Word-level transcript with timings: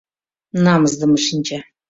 —Намысдыме 0.63 1.17
шинча! 1.25 1.59